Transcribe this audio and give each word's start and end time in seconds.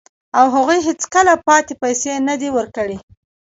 او 0.37 0.45
هغوی 0.55 0.79
هیڅکله 0.87 1.33
پاتې 1.47 1.73
پیسې 1.81 2.11
نه 2.27 2.35
دي 2.41 2.49
ورکړي 2.57 2.97